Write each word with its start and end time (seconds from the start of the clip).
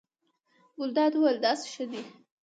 ګلداد 0.77 1.13
وویل: 1.15 1.37
داسې 1.45 1.67
ښه 1.73 1.85
دی. 1.91 2.01